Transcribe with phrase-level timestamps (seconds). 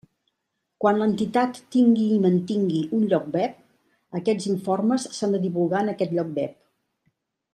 [0.83, 3.61] Quan l'entitat tingui i mantingui un lloc web,
[4.21, 6.57] aquests informes s'han de divulgar en aquest lloc web.